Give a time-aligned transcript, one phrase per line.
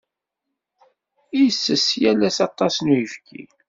[1.43, 3.43] Isess yal ass aṭas n uyefki.